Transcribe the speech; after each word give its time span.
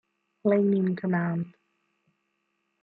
Lane 0.45 0.77
in 0.77 0.95
command. 0.95 1.53